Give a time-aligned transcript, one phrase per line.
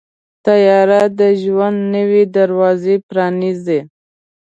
[0.45, 3.79] طیاره د ژوند نوې دروازې پرانیزي.